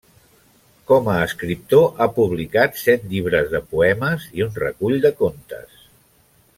Com 0.91 1.09
a 1.15 1.17
escriptor 1.25 1.85
ha 2.01 2.07
publicat 2.15 2.81
set 2.85 3.05
llibres 3.13 3.53
de 3.55 3.61
poemes 3.75 4.27
i 4.41 4.47
un 4.49 4.57
recull 4.67 4.99
de 5.07 5.17
contes. 5.25 5.87